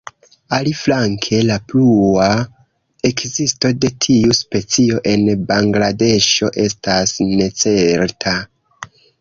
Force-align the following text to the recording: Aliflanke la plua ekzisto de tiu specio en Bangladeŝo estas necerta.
Aliflanke 0.57 1.41
la 1.49 1.57
plua 1.73 2.29
ekzisto 3.11 3.71
de 3.85 3.93
tiu 4.07 4.39
specio 4.39 5.05
en 5.13 5.29
Bangladeŝo 5.53 6.53
estas 6.67 7.17
necerta. 7.31 8.39